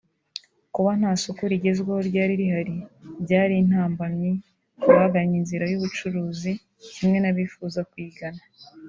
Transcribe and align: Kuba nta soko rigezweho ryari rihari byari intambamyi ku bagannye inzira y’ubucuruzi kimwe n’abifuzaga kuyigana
Kuba 0.73 0.91
nta 0.99 1.11
soko 1.21 1.43
rigezweho 1.51 2.01
ryari 2.09 2.33
rihari 2.41 2.75
byari 3.23 3.53
intambamyi 3.63 4.31
ku 4.81 4.87
bagannye 4.95 5.35
inzira 5.41 5.65
y’ubucuruzi 5.71 6.51
kimwe 6.93 7.17
n’abifuzaga 7.19 7.87
kuyigana 7.91 8.41